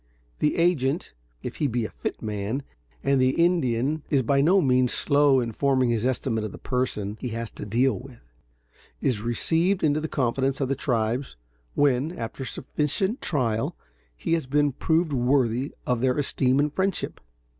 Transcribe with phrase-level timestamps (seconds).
[0.39, 1.13] The agent,
[1.43, 2.63] if he be a fit man,
[3.03, 7.19] and the Indian is by no means slow in forming his estimate of the person
[7.21, 8.17] he has to deal with,
[8.99, 11.35] is received into the confidence of the tribes,
[11.75, 13.75] when, after sufficient trial,
[14.17, 17.21] he has been proved worthy of their esteem and friendship.